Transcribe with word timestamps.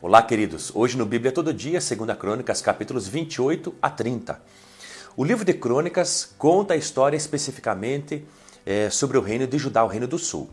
Olá, 0.00 0.22
queridos. 0.22 0.72
Hoje 0.74 0.96
no 0.96 1.06
Bíblia 1.06 1.30
Todo 1.30 1.52
Dia, 1.52 1.78
2 1.78 2.18
Crônicas, 2.18 2.60
capítulos 2.60 3.06
28 3.06 3.74
a 3.80 3.90
30. 3.90 4.40
O 5.16 5.24
livro 5.24 5.44
de 5.44 5.52
Crônicas 5.52 6.34
conta 6.38 6.74
a 6.74 6.76
história 6.76 7.16
especificamente 7.16 8.24
é, 8.66 8.90
sobre 8.90 9.16
o 9.16 9.20
reino 9.20 9.46
de 9.46 9.58
Judá, 9.58 9.84
o 9.84 9.88
reino 9.88 10.08
do 10.08 10.18
sul, 10.18 10.50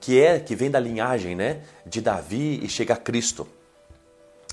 que 0.00 0.20
é 0.20 0.38
que 0.38 0.54
vem 0.54 0.70
da 0.70 0.78
linhagem 0.78 1.34
né, 1.34 1.62
de 1.84 2.00
Davi 2.00 2.60
e 2.62 2.68
chega 2.68 2.94
a 2.94 2.96
Cristo. 2.96 3.48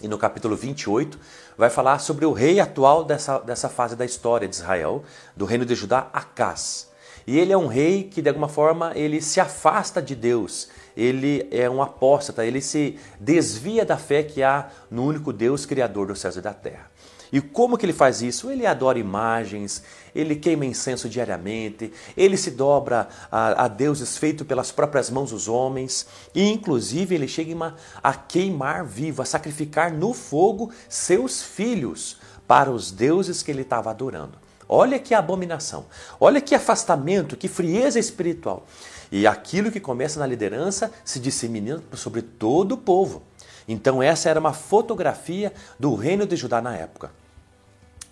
E 0.02 0.08
no 0.08 0.18
capítulo 0.18 0.56
28 0.56 1.20
vai 1.58 1.70
falar 1.70 2.00
sobre 2.00 2.26
o 2.26 2.32
rei 2.32 2.60
atual 2.60 3.04
dessa, 3.04 3.38
dessa 3.40 3.70
fase 3.70 3.96
da 3.96 4.06
história 4.06 4.48
de 4.48 4.56
Israel, 4.56 5.04
do 5.36 5.46
reino 5.46 5.66
de 5.66 5.76
Judá, 5.76 6.10
Acás. 6.14 6.90
E 7.26 7.38
ele 7.38 7.54
é 7.54 7.58
um 7.58 7.68
rei 7.68 8.04
que, 8.04 8.22
de 8.22 8.30
alguma 8.30 8.48
forma, 8.48 8.92
ele 8.96 9.22
se 9.22 9.40
afasta 9.40 10.02
de 10.02 10.16
Deus. 10.16 10.70
Ele 10.96 11.48
é 11.52 11.70
um 11.70 11.82
apóstata, 11.82 12.46
ele 12.46 12.62
se 12.62 12.98
desvia 13.20 13.86
da 13.86 13.98
fé 13.98 14.24
que 14.24 14.44
há 14.44 14.70
no 14.90 15.06
único 15.06 15.32
Deus, 15.32 15.66
Criador 15.66 16.08
dos 16.08 16.20
céus 16.20 16.36
e 16.36 16.42
da 16.42 16.54
terra. 16.54 16.90
E 17.32 17.40
como 17.40 17.78
que 17.78 17.86
ele 17.86 17.94
faz 17.94 18.22
isso? 18.22 18.50
Ele 18.50 18.66
adora 18.66 18.98
imagens, 18.98 19.84
ele 20.16 20.36
queima 20.36 20.66
incenso 20.66 21.08
diariamente, 21.08 21.94
ele 22.18 22.36
se 22.36 22.50
dobra 22.52 23.08
a, 23.32 23.66
a 23.66 23.68
deuses 23.68 24.18
feitos 24.18 24.48
pelas 24.48 24.72
próprias 24.72 25.12
mãos 25.12 25.30
dos 25.30 25.48
homens, 25.48 26.08
e 26.34 26.50
inclusive 26.50 27.14
ele 27.14 27.28
chega 27.28 27.76
a 28.02 28.14
queimar 28.14 28.84
vivo, 28.84 29.22
a 29.22 29.26
sacrificar 29.26 29.94
no 29.94 30.14
fogo 30.14 30.72
seus 30.88 31.42
filhos 31.42 32.18
para 32.48 32.72
os 32.72 32.92
deuses 32.92 33.44
que 33.44 33.52
ele 33.52 33.62
estava 33.62 33.92
adorando. 33.92 34.49
Olha 34.72 35.00
que 35.00 35.16
abominação, 35.16 35.88
olha 36.20 36.40
que 36.40 36.54
afastamento, 36.54 37.36
que 37.36 37.48
frieza 37.48 37.98
espiritual. 37.98 38.68
E 39.12 39.26
aquilo 39.26 39.72
que 39.72 39.80
começa 39.80 40.20
na 40.20 40.28
liderança 40.28 40.92
se 41.04 41.20
dissemina 41.20 41.82
sobre 41.96 42.22
todo 42.22 42.74
o 42.74 42.78
povo. 42.78 43.24
Então, 43.68 44.02
essa 44.02 44.30
era 44.30 44.40
uma 44.40 44.54
fotografia 44.54 45.52
do 45.80 45.96
reino 45.96 46.26
de 46.28 46.36
Judá 46.36 46.62
na 46.62 46.76
época. 46.76 47.12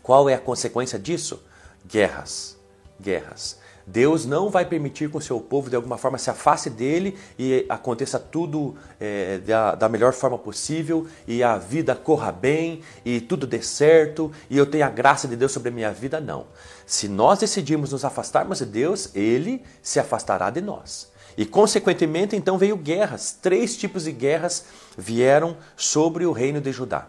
Qual 0.02 0.27
é 0.27 0.33
a 0.33 0.39
consequência 0.39 0.97
disso? 0.97 1.44
Guerras. 1.86 2.58
Guerras. 2.99 3.59
Deus 3.89 4.25
não 4.25 4.49
vai 4.49 4.66
permitir 4.66 5.09
que 5.09 5.16
o 5.16 5.21
seu 5.21 5.39
povo 5.39 5.69
de 5.69 5.75
alguma 5.77 5.97
forma 5.97 6.17
se 6.17 6.30
afaste 6.30 6.69
dele 6.69 7.17
e 7.39 7.66
aconteça 7.69 8.19
tudo 8.19 8.75
é, 8.99 9.38
da, 9.38 9.75
da, 9.75 9.88
melhor 9.88 10.11
forma 10.11 10.38
possível 10.38 11.07
e 11.25 11.41
a 11.41 11.57
vida 11.57 11.95
corra 11.95 12.30
bem 12.30 12.81
e 13.05 13.21
tudo 13.21 13.47
dê 13.47 13.61
certo 13.61 14.30
e 14.49 14.58
eu 14.58 14.65
tenha 14.65 14.88
a 14.88 14.89
graça 14.89 15.25
de 15.25 15.38
Deus 15.38 15.53
sobre 15.53 15.69
a 15.69 15.71
minha 15.71 15.89
vida. 15.89 16.19
Não. 16.19 16.47
Se 16.85 17.08
nós 17.08 17.39
decidirmos 17.39 17.93
nos 17.93 18.03
afastarmos 18.03 18.58
de 18.59 18.65
Deus, 18.65 19.09
ele 19.15 19.63
se 19.81 20.02
afastará 20.02 20.49
de 20.49 20.59
nós. 20.59 21.09
E 21.38 21.45
consequentemente, 21.45 22.35
então 22.35 22.58
veio 22.58 22.75
guerras. 22.75 23.38
Três 23.41 23.77
tipos 23.77 24.03
de 24.03 24.11
guerras 24.11 24.65
vieram 24.97 25.55
sobre 25.77 26.25
o 26.25 26.33
reino 26.33 26.59
de 26.59 26.73
Judá 26.73 27.08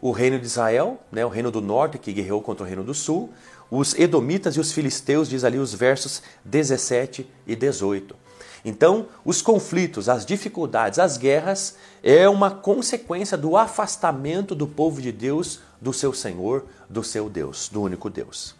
o 0.00 0.12
reino 0.12 0.38
de 0.38 0.46
Israel, 0.46 0.98
né, 1.10 1.24
o 1.24 1.28
reino 1.28 1.50
do 1.50 1.60
norte 1.60 1.98
que 1.98 2.12
guerreou 2.12 2.40
contra 2.40 2.64
o 2.64 2.66
reino 2.66 2.84
do 2.84 2.94
sul, 2.94 3.30
os 3.70 3.94
edomitas 3.94 4.56
e 4.56 4.60
os 4.60 4.72
filisteus, 4.72 5.28
diz 5.28 5.44
ali 5.44 5.58
os 5.58 5.74
versos 5.74 6.22
17 6.44 7.28
e 7.46 7.54
18. 7.54 8.16
Então, 8.64 9.06
os 9.24 9.40
conflitos, 9.40 10.08
as 10.08 10.26
dificuldades, 10.26 10.98
as 10.98 11.16
guerras 11.16 11.76
é 12.02 12.28
uma 12.28 12.50
consequência 12.50 13.36
do 13.36 13.56
afastamento 13.56 14.54
do 14.54 14.66
povo 14.66 15.00
de 15.00 15.12
Deus 15.12 15.60
do 15.80 15.92
seu 15.92 16.12
Senhor, 16.12 16.64
do 16.88 17.04
seu 17.04 17.28
Deus, 17.30 17.68
do 17.68 17.82
único 17.82 18.10
Deus. 18.10 18.56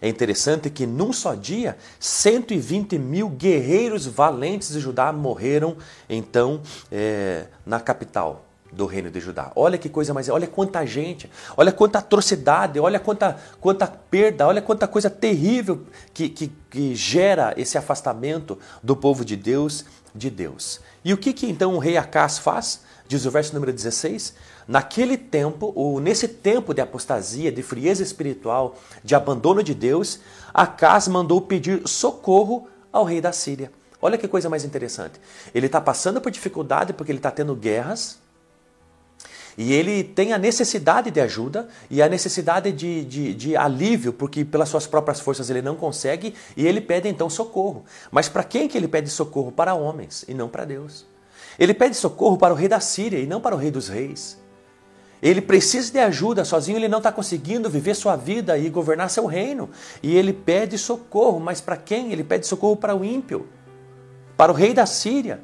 É 0.00 0.08
interessante 0.08 0.68
que 0.68 0.84
num 0.84 1.12
só 1.12 1.34
dia, 1.34 1.76
120 2.00 2.98
mil 2.98 3.28
guerreiros 3.28 4.04
valentes 4.06 4.70
de 4.70 4.80
Judá 4.80 5.12
morreram, 5.12 5.76
então, 6.08 6.60
é, 6.90 7.46
na 7.64 7.78
capital, 7.78 8.44
do 8.72 8.86
reino 8.86 9.10
de 9.10 9.20
Judá. 9.20 9.52
Olha 9.54 9.76
que 9.76 9.88
coisa 9.88 10.14
mais, 10.14 10.28
olha 10.28 10.46
quanta 10.46 10.84
gente, 10.86 11.30
olha 11.56 11.70
quanta 11.70 11.98
atrocidade, 11.98 12.80
olha 12.80 12.98
quanta, 12.98 13.36
quanta 13.60 13.86
perda, 13.86 14.46
olha 14.46 14.62
quanta 14.62 14.88
coisa 14.88 15.10
terrível 15.10 15.82
que, 16.14 16.28
que, 16.28 16.50
que 16.70 16.94
gera 16.94 17.52
esse 17.56 17.76
afastamento 17.76 18.58
do 18.82 18.96
povo 18.96 19.24
de 19.24 19.36
Deus 19.36 19.84
de 20.14 20.30
Deus. 20.30 20.80
E 21.04 21.12
o 21.12 21.16
que, 21.16 21.32
que 21.32 21.46
então 21.46 21.74
o 21.74 21.78
rei 21.78 21.96
Acás 21.96 22.38
faz? 22.38 22.82
Diz 23.08 23.26
o 23.26 23.30
verso 23.30 23.54
número 23.54 23.72
16: 23.72 24.34
Naquele 24.66 25.16
tempo, 25.16 25.72
ou 25.74 26.00
nesse 26.00 26.28
tempo 26.28 26.72
de 26.72 26.80
apostasia, 26.80 27.50
de 27.50 27.62
frieza 27.62 28.02
espiritual, 28.02 28.76
de 29.02 29.14
abandono 29.14 29.62
de 29.62 29.74
Deus, 29.74 30.20
Acás 30.52 31.08
mandou 31.08 31.40
pedir 31.40 31.86
socorro 31.86 32.68
ao 32.92 33.04
rei 33.04 33.20
da 33.20 33.32
Síria. 33.32 33.70
Olha 34.00 34.18
que 34.18 34.26
coisa 34.26 34.48
mais 34.48 34.64
interessante. 34.64 35.20
Ele 35.54 35.66
está 35.66 35.80
passando 35.80 36.20
por 36.20 36.30
dificuldade 36.30 36.92
porque 36.92 37.12
ele 37.12 37.18
está 37.18 37.30
tendo 37.30 37.54
guerras, 37.54 38.18
e 39.56 39.72
ele 39.72 40.02
tem 40.02 40.32
a 40.32 40.38
necessidade 40.38 41.10
de 41.10 41.20
ajuda 41.20 41.68
e 41.90 42.02
a 42.02 42.08
necessidade 42.08 42.72
de, 42.72 43.04
de, 43.04 43.34
de, 43.34 43.56
alívio, 43.56 44.12
porque 44.12 44.44
pelas 44.44 44.68
suas 44.68 44.86
próprias 44.86 45.20
forças 45.20 45.50
ele 45.50 45.60
não 45.60 45.76
consegue, 45.76 46.34
e 46.56 46.66
ele 46.66 46.80
pede 46.80 47.08
então 47.08 47.28
socorro. 47.28 47.84
Mas 48.10 48.28
para 48.28 48.44
quem 48.44 48.66
que 48.66 48.78
ele 48.78 48.88
pede 48.88 49.10
socorro? 49.10 49.52
Para 49.52 49.74
homens 49.74 50.24
e 50.26 50.34
não 50.34 50.48
para 50.48 50.64
Deus. 50.64 51.04
Ele 51.58 51.74
pede 51.74 51.96
socorro 51.96 52.38
para 52.38 52.54
o 52.54 52.56
rei 52.56 52.68
da 52.68 52.80
Síria 52.80 53.18
e 53.18 53.26
não 53.26 53.40
para 53.40 53.54
o 53.54 53.58
rei 53.58 53.70
dos 53.70 53.88
reis. 53.88 54.40
Ele 55.22 55.40
precisa 55.40 55.92
de 55.92 56.00
ajuda, 56.00 56.44
sozinho 56.44 56.78
ele 56.78 56.88
não 56.88 56.98
está 56.98 57.12
conseguindo 57.12 57.70
viver 57.70 57.94
sua 57.94 58.16
vida 58.16 58.58
e 58.58 58.68
governar 58.68 59.08
seu 59.08 59.26
reino. 59.26 59.70
E 60.02 60.16
ele 60.16 60.32
pede 60.32 60.76
socorro, 60.76 61.38
mas 61.38 61.60
para 61.60 61.76
quem? 61.76 62.10
Ele 62.10 62.24
pede 62.24 62.46
socorro 62.46 62.74
para 62.74 62.96
o 62.96 63.04
ímpio, 63.04 63.46
para 64.36 64.50
o 64.50 64.54
rei 64.54 64.74
da 64.74 64.84
Síria. 64.84 65.40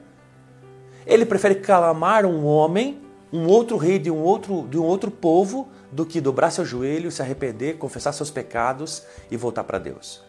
Ele 1.07 1.25
prefere 1.25 1.57
clamar 1.57 2.27
um 2.27 2.45
homem 2.45 3.08
um 3.33 3.47
outro 3.47 3.77
rei 3.77 3.99
de 3.99 4.11
um 4.11 4.19
outro, 4.19 4.67
de 4.69 4.79
um 4.79 4.85
outro 4.85 5.11
povo 5.11 5.69
do 5.91 6.05
que 6.05 6.21
dobrar 6.21 6.51
seu 6.51 6.65
joelho, 6.65 7.11
se 7.11 7.23
arrepender, 7.23 7.79
confessar 7.79 8.13
seus 8.13 8.31
pecados 8.31 9.03
e 9.31 9.37
voltar 9.37 9.65
para 9.65 9.79
Deus. 9.79 10.23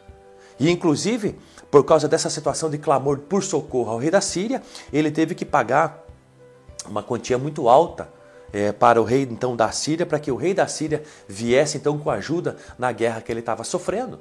E 0.60 0.70
inclusive, 0.70 1.40
por 1.72 1.86
causa 1.86 2.08
dessa 2.08 2.30
situação 2.30 2.70
de 2.70 2.78
clamor 2.78 3.20
por 3.20 3.44
socorro 3.44 3.92
ao 3.92 3.98
rei 3.98 4.12
da 4.12 4.20
Síria, 4.20 4.62
ele 4.92 5.10
teve 5.10 5.34
que 5.34 5.46
pagar 5.46 6.06
uma 6.86 7.02
quantia 7.02 7.38
muito 7.38 7.70
alta 7.70 8.10
é, 8.52 8.72
para 8.72 9.02
o 9.02 9.06
rei 9.06 9.24
então 9.24 9.56
da 9.56 9.72
Síria, 9.72 10.06
para 10.06 10.20
que 10.20 10.32
o 10.32 10.36
rei 10.36 10.54
da 10.54 10.68
Síria 10.68 11.04
viesse 11.28 11.78
então 11.78 11.98
com 11.98 12.10
ajuda 12.10 12.58
na 12.78 12.92
guerra 12.92 13.22
que 13.22 13.32
ele 13.32 13.40
estava 13.40 13.64
sofrendo. 13.64 14.20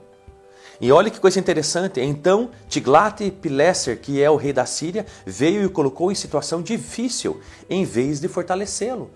E 0.80 0.92
olha 0.92 1.10
que 1.10 1.18
coisa 1.18 1.40
interessante. 1.40 2.00
Então, 2.00 2.50
Tiglat-Pileser, 2.68 4.00
que 4.00 4.22
é 4.22 4.30
o 4.30 4.36
rei 4.36 4.52
da 4.52 4.64
Síria, 4.64 5.04
veio 5.26 5.62
e 5.62 5.66
o 5.66 5.70
colocou 5.70 6.12
em 6.12 6.14
situação 6.14 6.62
difícil, 6.62 7.40
em 7.68 7.84
vez 7.84 8.20
de 8.20 8.28
fortalecê-lo. 8.28 9.10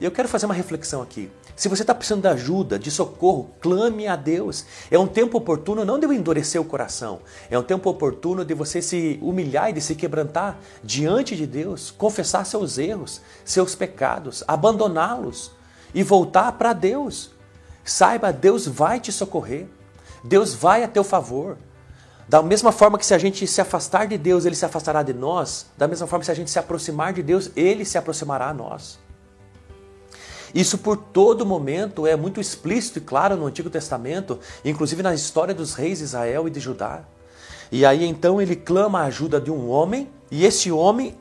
E 0.00 0.04
eu 0.04 0.10
quero 0.10 0.28
fazer 0.28 0.46
uma 0.46 0.54
reflexão 0.54 1.02
aqui. 1.02 1.30
Se 1.54 1.68
você 1.68 1.82
está 1.82 1.94
precisando 1.94 2.22
de 2.22 2.28
ajuda, 2.28 2.78
de 2.78 2.90
socorro, 2.90 3.50
clame 3.60 4.06
a 4.06 4.16
Deus. 4.16 4.64
É 4.90 4.98
um 4.98 5.06
tempo 5.06 5.36
oportuno 5.36 5.84
não 5.84 5.98
de 5.98 6.06
endurecer 6.06 6.58
o 6.58 6.64
coração, 6.64 7.20
é 7.50 7.58
um 7.58 7.62
tempo 7.62 7.90
oportuno 7.90 8.46
de 8.46 8.54
você 8.54 8.80
se 8.80 9.18
humilhar 9.20 9.68
e 9.68 9.74
de 9.74 9.80
se 9.82 9.94
quebrantar 9.94 10.58
diante 10.82 11.36
de 11.36 11.46
Deus, 11.46 11.90
confessar 11.90 12.46
seus 12.46 12.78
erros, 12.78 13.20
seus 13.44 13.74
pecados, 13.74 14.42
abandoná-los 14.48 15.50
e 15.94 16.02
voltar 16.02 16.52
para 16.52 16.72
Deus. 16.72 17.30
Saiba, 17.84 18.32
Deus 18.32 18.66
vai 18.66 18.98
te 18.98 19.12
socorrer. 19.12 19.66
Deus 20.22 20.54
vai 20.54 20.82
a 20.84 20.88
teu 20.88 21.04
favor. 21.04 21.56
Da 22.28 22.42
mesma 22.42 22.70
forma 22.70 22.96
que 22.96 23.04
se 23.04 23.12
a 23.12 23.18
gente 23.18 23.46
se 23.46 23.60
afastar 23.60 24.06
de 24.06 24.16
Deus, 24.16 24.44
Ele 24.44 24.54
se 24.54 24.64
afastará 24.64 25.02
de 25.02 25.12
nós, 25.12 25.66
da 25.76 25.88
mesma 25.88 26.06
forma 26.06 26.20
que 26.20 26.26
se 26.26 26.30
a 26.30 26.34
gente 26.34 26.50
se 26.50 26.58
aproximar 26.58 27.12
de 27.12 27.22
Deus, 27.22 27.50
Ele 27.56 27.84
se 27.84 27.98
aproximará 27.98 28.48
a 28.48 28.54
nós. 28.54 28.98
Isso 30.54 30.78
por 30.78 30.96
todo 30.96 31.46
momento 31.46 32.06
é 32.06 32.16
muito 32.16 32.40
explícito 32.40 32.98
e 32.98 33.02
claro 33.02 33.36
no 33.36 33.46
Antigo 33.46 33.70
Testamento, 33.70 34.38
inclusive 34.64 35.02
na 35.02 35.14
história 35.14 35.54
dos 35.54 35.74
reis 35.74 35.98
de 35.98 36.04
Israel 36.04 36.46
e 36.46 36.50
de 36.50 36.60
Judá. 36.60 37.02
E 37.70 37.86
aí 37.86 38.04
então 38.04 38.40
ele 38.40 38.56
clama 38.56 39.00
a 39.00 39.04
ajuda 39.04 39.40
de 39.40 39.50
um 39.50 39.68
homem, 39.68 40.08
e 40.30 40.44
esse 40.44 40.70
homem, 40.70 41.16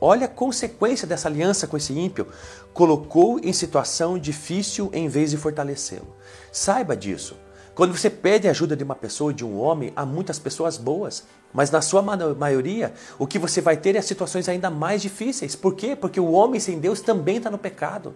olha 0.00 0.26
a 0.26 0.28
consequência 0.28 1.06
dessa 1.06 1.28
aliança 1.28 1.66
com 1.66 1.76
esse 1.76 1.98
ímpio, 1.98 2.28
colocou 2.72 3.38
em 3.38 3.52
situação 3.52 4.18
difícil 4.18 4.90
em 4.92 5.08
vez 5.08 5.30
de 5.30 5.36
fortalecê-lo. 5.36 6.14
Saiba 6.52 6.96
disso. 6.96 7.36
Quando 7.74 7.96
você 7.96 8.08
pede 8.08 8.48
ajuda 8.48 8.76
de 8.76 8.84
uma 8.84 8.94
pessoa, 8.94 9.34
de 9.34 9.44
um 9.44 9.58
homem, 9.58 9.92
há 9.96 10.06
muitas 10.06 10.38
pessoas 10.38 10.76
boas, 10.76 11.24
mas 11.52 11.70
na 11.72 11.82
sua 11.82 12.00
maioria, 12.02 12.94
o 13.18 13.26
que 13.26 13.38
você 13.38 13.60
vai 13.60 13.76
ter 13.76 13.96
é 13.96 14.00
situações 14.00 14.48
ainda 14.48 14.70
mais 14.70 15.02
difíceis. 15.02 15.56
Por 15.56 15.74
quê? 15.74 15.96
Porque 15.96 16.20
o 16.20 16.30
homem 16.30 16.60
sem 16.60 16.78
Deus 16.78 17.00
também 17.00 17.38
está 17.38 17.50
no 17.50 17.58
pecado. 17.58 18.14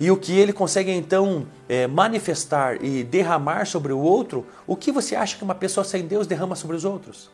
E 0.00 0.10
o 0.10 0.16
que 0.16 0.32
ele 0.32 0.52
consegue 0.52 0.90
então 0.90 1.46
é, 1.68 1.86
manifestar 1.86 2.82
e 2.82 3.04
derramar 3.04 3.66
sobre 3.66 3.92
o 3.92 3.98
outro, 3.98 4.46
o 4.66 4.76
que 4.76 4.92
você 4.92 5.16
acha 5.16 5.36
que 5.36 5.44
uma 5.44 5.54
pessoa 5.54 5.84
sem 5.84 6.06
Deus 6.06 6.26
derrama 6.26 6.54
sobre 6.54 6.76
os 6.76 6.84
outros? 6.84 7.30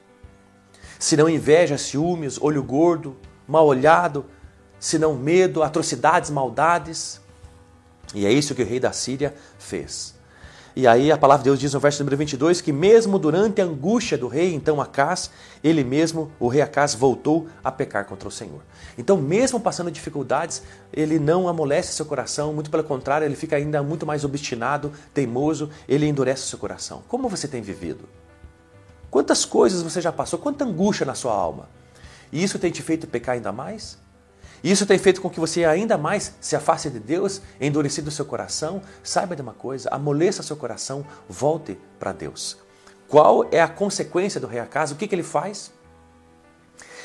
Se 0.99 1.17
não 1.17 1.29
inveja, 1.29 1.77
ciúmes, 1.77 2.41
olho 2.41 2.63
gordo, 2.63 3.17
mal 3.47 3.67
olhado, 3.67 4.25
se 4.81 4.99
não 4.99 5.15
medo, 5.15 5.63
atrocidades, 5.63 6.31
maldades. 6.31 7.21
E 8.15 8.27
é 8.27 8.33
isso 8.33 8.55
que 8.55 8.63
o 8.63 8.67
rei 8.67 8.81
da 8.81 8.93
Síria 8.93 9.35
fez. 9.59 10.14
E 10.77 10.89
aí 10.89 11.13
a 11.13 11.17
palavra 11.17 11.45
de 11.45 11.51
Deus 11.51 11.61
diz 11.61 11.73
no 11.73 11.79
verso 11.79 12.01
número 12.01 12.17
22 12.17 12.61
que 12.61 12.73
mesmo 12.73 13.17
durante 13.17 13.61
a 13.61 13.65
angústia 13.65 14.19
do 14.19 14.27
rei, 14.27 14.53
então 14.53 14.81
Acás, 14.81 15.31
ele 15.63 15.85
mesmo, 15.85 16.33
o 16.41 16.49
rei 16.49 16.63
Acás, 16.63 16.95
voltou 16.95 17.47
a 17.63 17.71
pecar 17.71 18.05
contra 18.07 18.27
o 18.27 18.31
Senhor. 18.31 18.61
Então, 18.99 19.17
mesmo 19.17 19.61
passando 19.61 19.89
dificuldades, 19.89 20.63
ele 20.93 21.21
não 21.21 21.49
amolece 21.49 21.93
seu 21.93 22.05
coração, 22.05 22.53
muito 22.53 22.71
pelo 22.71 22.83
contrário, 22.83 23.25
ele 23.25 23.37
fica 23.37 23.55
ainda 23.55 23.85
muito 23.85 24.05
mais 24.05 24.25
obstinado, 24.25 24.93
teimoso, 25.13 25.71
ele 25.89 26.07
endurece 26.07 26.43
seu 26.49 26.59
coração. 26.59 27.05
Como 27.07 27.29
você 27.29 27.47
tem 27.47 27.63
vivido? 27.63 28.09
Quantas 29.13 29.45
coisas 29.45 29.81
você 29.81 30.01
já 30.01 30.11
passou? 30.11 30.41
Quanta 30.41 30.65
angústia 30.65 31.07
na 31.07 31.15
sua 31.15 31.35
alma? 31.35 31.69
E 32.33 32.43
isso 32.43 32.59
tem 32.59 32.73
te 32.73 32.83
feito 32.83 33.07
pecar 33.07 33.37
ainda 33.37 33.53
mais? 33.53 33.97
Isso 34.65 34.87
tem 34.87 34.97
feito 34.97 35.21
com 35.21 35.29
que 35.29 35.39
você 35.39 35.67
ainda 35.67 35.99
mais 35.99 36.33
se 36.41 36.57
afaste 36.57 36.89
de 36.89 36.99
Deus, 36.99 37.43
endurecido 37.61 38.09
o 38.09 38.11
seu 38.11 38.25
coração. 38.25 38.81
Saiba 39.03 39.37
de 39.37 39.43
uma 39.43 39.53
coisa, 39.53 39.91
amoleça 39.91 40.43
seu 40.43 40.57
coração, 40.57 41.05
volte 41.29 41.79
para 42.01 42.13
Deus. 42.13 42.57
Qual 43.07 43.47
é 43.53 43.61
a 43.61 43.69
consequência 43.69 44.41
do 44.41 44.47
rei 44.47 44.61
Acaso? 44.61 44.95
O 44.95 44.97
que, 44.97 45.07
que 45.07 45.15
ele 45.15 45.23
faz? 45.23 45.71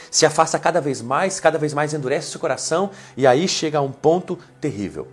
Se 0.10 0.26
afasta 0.26 0.58
cada 0.58 0.80
vez 0.80 1.02
mais, 1.02 1.42
cada 1.42 1.58
vez 1.58 1.74
mais 1.74 1.94
endurece 1.94 2.32
seu 2.32 2.40
coração 2.40 2.92
e 3.18 3.28
aí 3.28 3.46
chega 3.46 3.80
a 3.80 3.82
um 3.82 3.92
ponto 3.92 4.40
terrível. 4.62 5.10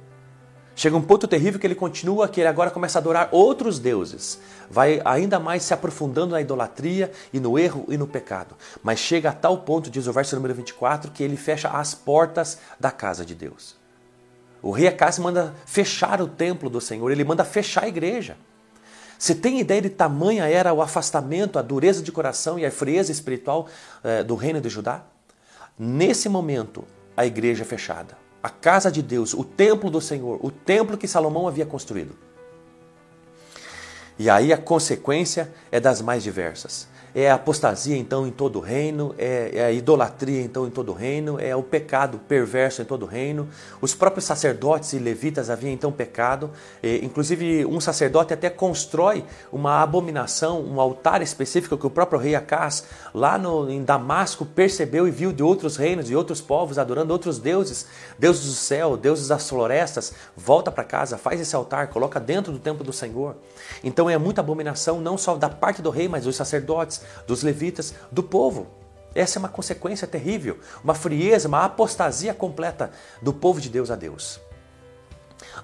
Chega 0.79 0.95
um 0.95 1.01
ponto 1.01 1.27
terrível 1.27 1.59
que 1.59 1.67
ele 1.67 1.75
continua, 1.75 2.29
que 2.29 2.39
ele 2.39 2.49
agora 2.49 2.71
começa 2.71 2.99
a 2.99 3.01
adorar 3.01 3.31
outros 3.33 3.79
deuses. 3.79 4.39
Vai 4.71 5.01
ainda 5.07 5.41
mais 5.41 5.63
se 5.63 5.73
aprofundando 5.73 6.33
na 6.33 6.41
idolatria 6.43 7.11
e 7.33 7.41
no 7.41 7.59
erro 7.59 7.87
e 7.89 7.97
no 7.97 8.07
pecado. 8.07 8.55
Mas 8.83 8.99
chega 8.99 9.31
a 9.31 9.33
tal 9.33 9.57
ponto, 9.61 9.89
diz 9.89 10.07
o 10.07 10.13
verso 10.13 10.37
número 10.37 10.55
24, 10.55 11.11
que 11.13 11.23
ele 11.23 11.39
fecha 11.39 11.71
as 11.71 11.95
portas 11.95 12.59
da 12.79 12.91
casa 12.91 13.25
de 13.25 13.35
Deus. 13.35 13.75
O 14.61 14.71
rei 14.71 14.87
Acas 14.87 15.19
manda 15.19 15.55
fechar 15.65 16.21
o 16.21 16.29
templo 16.29 16.69
do 16.69 16.81
Senhor, 16.81 17.11
ele 17.11 17.25
manda 17.25 17.43
fechar 17.43 17.85
a 17.85 17.89
igreja. 17.89 18.37
Você 19.19 19.35
tem 19.35 19.59
ideia 19.59 19.81
de 19.81 19.89
tamanha 19.89 20.45
era 20.45 20.75
o 20.75 20.83
afastamento, 20.83 21.59
a 21.59 21.63
dureza 21.63 22.03
de 22.03 22.13
coração 22.13 22.59
e 22.59 22.67
a 22.67 22.71
frieza 22.71 23.11
espiritual 23.11 23.67
eh, 24.05 24.23
do 24.23 24.35
reino 24.35 24.61
de 24.61 24.69
Judá? 24.69 25.05
Nesse 25.79 26.29
momento, 26.29 26.85
a 27.17 27.25
igreja 27.25 27.63
é 27.63 27.67
fechada 27.67 28.26
a 28.47 28.49
casa 28.49 28.93
de 28.93 29.03
Deus, 29.03 29.35
o 29.35 29.43
templo 29.43 29.91
do 29.91 30.01
Senhor, 30.01 30.39
o 30.41 30.53
templo 30.53 30.97
que 30.97 31.09
Salomão 31.09 31.49
havia 31.49 31.67
construído. 31.67 32.15
E 34.17 34.31
aí 34.31 34.53
a 34.53 34.57
consequência 34.57 35.53
é 35.73 35.81
das 35.81 36.01
mais 36.01 36.23
diversas 36.23 36.87
é 37.19 37.31
a 37.31 37.35
apostasia 37.37 37.97
então 37.97 38.27
em 38.27 38.31
todo 38.31 38.57
o 38.57 38.61
reino, 38.61 39.15
é, 39.17 39.51
é, 39.55 39.65
a 39.65 39.73
idolatria 39.73 40.43
então 40.43 40.67
em 40.67 40.71
todo 40.71 40.93
o 40.93 40.95
reino, 40.95 41.41
é 41.41 41.57
o 41.57 41.63
pecado 41.63 42.21
perverso 42.29 42.83
em 42.83 42.85
todo 42.85 43.05
o 43.05 43.07
reino. 43.07 43.49
Os 43.81 43.95
próprios 43.95 44.27
sacerdotes 44.27 44.93
e 44.93 44.99
levitas 44.99 45.49
haviam 45.49 45.73
então 45.73 45.91
pecado, 45.91 46.51
e, 46.83 47.03
inclusive 47.03 47.65
um 47.65 47.81
sacerdote 47.81 48.35
até 48.35 48.51
constrói 48.51 49.25
uma 49.51 49.83
abominação, 49.83 50.61
um 50.61 50.79
altar 50.79 51.23
específico 51.23 51.79
que 51.79 51.87
o 51.87 51.91
próprio 51.91 52.19
rei 52.19 52.35
Acás 52.35 52.85
lá 53.15 53.39
no, 53.39 53.71
em 53.71 53.83
Damasco 53.83 54.45
percebeu 54.45 55.09
e 55.09 55.11
viu 55.11 55.33
de 55.33 55.43
outros 55.43 55.79
reinos, 55.79 56.09
de 56.09 56.15
outros 56.15 56.43
povos 56.43 56.79
adorando 56.79 57.15
outros 57.15 57.39
deuses, 57.39 57.87
deuses 58.19 58.45
do 58.45 58.53
céu, 58.53 58.95
deuses 58.95 59.29
das 59.29 59.49
florestas. 59.49 60.13
Volta 60.37 60.71
para 60.71 60.85
casa, 60.85 61.17
faz 61.17 61.41
esse 61.41 61.57
altar, 61.57 61.89
coloca 61.89 62.21
dentro 62.21 62.53
do 62.53 62.59
templo 62.59 62.85
do 62.85 62.93
Senhor. 62.93 63.37
Então 63.83 64.11
é 64.11 64.19
muita 64.19 64.43
abominação 64.43 65.01
não 65.01 65.17
só 65.17 65.35
da 65.35 65.49
parte 65.49 65.81
do 65.81 65.89
rei, 65.89 66.09
mas 66.09 66.25
dos 66.25 66.37
sacerdotes, 66.37 67.06
dos 67.27 67.43
levitas, 67.43 67.95
do 68.11 68.23
povo. 68.23 68.67
Essa 69.15 69.39
é 69.39 69.41
uma 69.41 69.49
consequência 69.49 70.07
terrível, 70.07 70.59
uma 70.85 70.95
frieza, 70.95 71.49
uma 71.49 71.65
apostasia 71.65 72.35
completa 72.35 72.91
do 73.23 73.33
povo 73.33 73.61
de 73.61 73.71
Deus 73.71 73.91
a 73.91 73.97
Deus. 73.97 74.41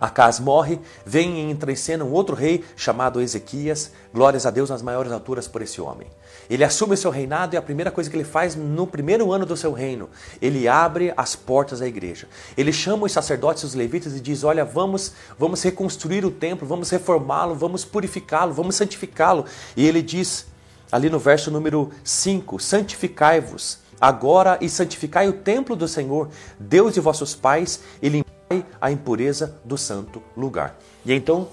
Acas 0.00 0.40
morre, 0.40 0.80
vem 1.04 1.36
e 1.36 1.50
entra 1.50 1.70
em 1.70 1.76
cena 1.76 2.04
um 2.04 2.12
outro 2.12 2.34
rei 2.34 2.64
chamado 2.76 3.20
Ezequias. 3.20 3.92
Glórias 4.12 4.46
a 4.46 4.50
Deus 4.50 4.70
nas 4.70 4.82
maiores 4.82 5.12
alturas 5.12 5.46
por 5.46 5.62
esse 5.62 5.80
homem. 5.80 6.08
Ele 6.48 6.64
assume 6.64 6.94
o 6.94 6.96
seu 6.96 7.10
reinado 7.10 7.54
e 7.54 7.56
a 7.56 7.62
primeira 7.62 7.90
coisa 7.90 8.10
que 8.10 8.16
ele 8.16 8.24
faz 8.24 8.56
no 8.56 8.86
primeiro 8.86 9.32
ano 9.32 9.46
do 9.46 9.56
seu 9.56 9.72
reino, 9.72 10.10
ele 10.40 10.66
abre 10.66 11.12
as 11.16 11.36
portas 11.36 11.78
da 11.80 11.86
igreja. 11.86 12.28
Ele 12.56 12.72
chama 12.72 13.06
os 13.06 13.12
sacerdotes 13.12 13.62
e 13.62 13.66
os 13.66 13.74
levitas 13.74 14.14
e 14.16 14.20
diz: 14.20 14.44
Olha, 14.44 14.64
vamos, 14.64 15.12
vamos 15.38 15.62
reconstruir 15.62 16.24
o 16.24 16.30
templo, 16.30 16.66
vamos 16.66 16.90
reformá-lo, 16.90 17.54
vamos 17.54 17.84
purificá-lo, 17.84 18.52
vamos 18.52 18.76
santificá-lo. 18.76 19.44
E 19.76 19.86
ele 19.86 20.02
diz: 20.02 20.46
ali 20.92 21.08
no 21.08 21.18
verso 21.18 21.50
número 21.50 21.90
5: 22.04 22.60
Santificai-vos 22.60 23.78
agora 23.98 24.58
e 24.60 24.68
santificai 24.68 25.28
o 25.28 25.32
templo 25.32 25.74
do 25.74 25.88
Senhor, 25.88 26.28
Deus 26.58 26.92
de 26.92 27.00
vossos 27.00 27.34
pais, 27.34 27.80
e 28.02 28.08
limpai 28.08 28.66
a 28.80 28.90
impureza 28.90 29.58
do 29.64 29.78
santo 29.78 30.22
lugar. 30.36 30.76
E 31.06 31.12
então 31.12 31.48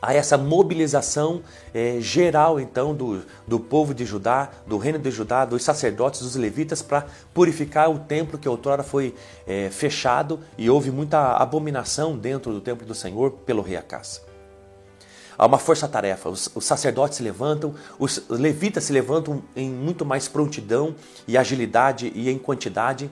há 0.00 0.14
essa 0.14 0.38
mobilização 0.38 1.42
é, 1.74 1.98
geral 2.00 2.58
então 2.58 2.94
do, 2.94 3.22
do 3.46 3.60
povo 3.60 3.92
de 3.92 4.04
Judá, 4.04 4.50
do 4.66 4.78
reino 4.78 4.98
de 4.98 5.10
Judá, 5.10 5.44
dos 5.44 5.62
sacerdotes, 5.62 6.22
dos 6.22 6.36
levitas 6.36 6.80
para 6.80 7.06
purificar 7.34 7.90
o 7.90 7.98
templo 7.98 8.38
que 8.38 8.48
outrora 8.48 8.82
foi 8.82 9.14
é, 9.46 9.68
fechado 9.68 10.40
e 10.56 10.70
houve 10.70 10.90
muita 10.90 11.36
abominação 11.36 12.16
dentro 12.16 12.52
do 12.52 12.60
templo 12.60 12.86
do 12.86 12.94
Senhor 12.94 13.32
pelo 13.44 13.62
rei 13.62 13.76
Acás. 13.76 14.31
Há 15.36 15.46
uma 15.46 15.58
força-tarefa. 15.58 16.28
Os, 16.28 16.50
os, 16.54 16.64
sacerdotes 16.64 17.18
se 17.18 17.22
levantam, 17.22 17.74
os 17.98 18.22
levitas 18.28 18.84
se 18.84 18.92
levantam 18.92 19.42
em 19.56 19.70
muito 19.70 20.04
mais 20.04 20.28
prontidão 20.28 20.94
e 21.26 21.36
agilidade 21.36 22.12
e 22.14 22.30
em 22.30 22.38
quantidade. 22.38 23.10